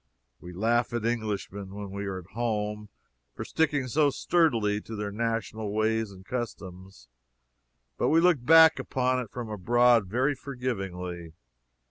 [0.39, 2.89] We laugh at Englishmen, when we are at home,
[3.35, 7.07] for sticking so sturdily to their national ways and customs,
[7.99, 11.33] but we look back upon it from abroad very forgivingly.